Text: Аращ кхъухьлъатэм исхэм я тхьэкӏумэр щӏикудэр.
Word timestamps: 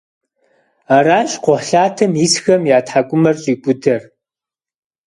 Аращ 0.95 1.31
кхъухьлъатэм 1.43 2.13
исхэм 2.25 2.61
я 2.77 2.79
тхьэкӏумэр 2.85 3.35
щӏикудэр. 3.41 4.01